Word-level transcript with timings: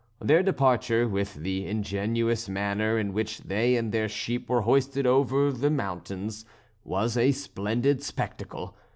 Their 0.19 0.41
departure, 0.41 1.07
with 1.07 1.35
the 1.35 1.67
ingenious 1.67 2.49
manner 2.49 2.97
in 2.97 3.13
which 3.13 3.37
they 3.41 3.75
and 3.75 3.91
their 3.91 4.09
sheep 4.09 4.49
were 4.49 4.61
hoisted 4.61 5.05
over 5.05 5.51
the 5.51 5.69
mountains, 5.69 6.43
was 6.83 7.15
a 7.15 7.31
splendid 7.31 8.01
spectacle. 8.01 8.75